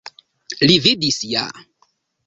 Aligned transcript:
Li 0.71 0.79
vidis 0.87 1.21
ja. 1.37 1.47